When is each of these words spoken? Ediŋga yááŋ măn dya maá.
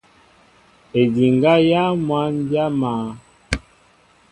Ediŋga 1.01 1.53
yááŋ 1.69 1.93
măn 2.07 2.33
dya 2.49 2.65
maá. 2.79 3.07